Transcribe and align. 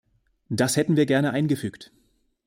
Das 0.49 0.77
hätten 0.77 0.95
wir 0.95 1.05
gerne 1.05 1.29
eingefügt. 1.31 1.91